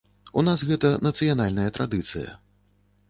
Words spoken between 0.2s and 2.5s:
У нас гэта нацыянальная традыцыя.